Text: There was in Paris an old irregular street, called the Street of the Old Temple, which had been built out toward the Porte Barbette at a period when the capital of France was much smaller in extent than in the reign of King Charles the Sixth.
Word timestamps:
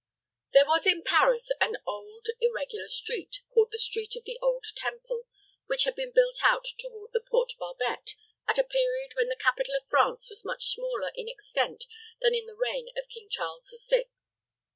There 0.53 0.65
was 0.65 0.87
in 0.87 1.03
Paris 1.03 1.51
an 1.61 1.77
old 1.85 2.25
irregular 2.39 2.87
street, 2.87 3.41
called 3.53 3.69
the 3.71 3.77
Street 3.77 4.15
of 4.15 4.23
the 4.25 4.39
Old 4.41 4.65
Temple, 4.75 5.27
which 5.67 5.83
had 5.83 5.93
been 5.93 6.11
built 6.11 6.39
out 6.43 6.65
toward 6.79 7.11
the 7.13 7.19
Porte 7.19 7.53
Barbette 7.59 8.15
at 8.47 8.57
a 8.57 8.63
period 8.63 9.13
when 9.15 9.29
the 9.29 9.35
capital 9.39 9.75
of 9.79 9.87
France 9.87 10.27
was 10.27 10.43
much 10.43 10.65
smaller 10.69 11.11
in 11.13 11.29
extent 11.29 11.85
than 12.19 12.33
in 12.33 12.47
the 12.47 12.55
reign 12.55 12.87
of 12.97 13.09
King 13.09 13.27
Charles 13.29 13.67
the 13.67 13.77
Sixth. 13.77 14.15